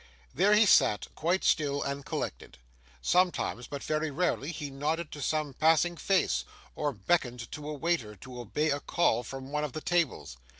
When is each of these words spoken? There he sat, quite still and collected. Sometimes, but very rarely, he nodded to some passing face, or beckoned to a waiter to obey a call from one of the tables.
There 0.33 0.55
he 0.55 0.65
sat, 0.65 1.05
quite 1.13 1.43
still 1.43 1.83
and 1.83 2.03
collected. 2.03 2.57
Sometimes, 3.03 3.67
but 3.67 3.83
very 3.83 4.09
rarely, 4.09 4.51
he 4.51 4.71
nodded 4.71 5.11
to 5.11 5.21
some 5.21 5.53
passing 5.53 5.95
face, 5.95 6.43
or 6.75 6.91
beckoned 6.91 7.51
to 7.51 7.69
a 7.69 7.73
waiter 7.75 8.15
to 8.15 8.39
obey 8.41 8.71
a 8.71 8.79
call 8.79 9.21
from 9.21 9.51
one 9.51 9.63
of 9.63 9.73
the 9.73 9.79
tables. 9.81 10.37